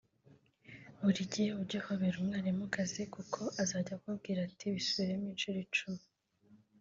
Buri 1.01 1.21
gihe 1.31 1.49
ujye 1.61 1.77
uhobera 1.81 2.15
umukobwa 2.17 2.19
w’umwarimu 2.19 2.65
kazi 2.75 3.01
kuko 3.15 3.41
azajya 3.61 3.93
akubwira 3.95 4.39
ati"bisubiremo 4.43 5.27
inshuro 5.31 5.59
icumi" 5.67 6.03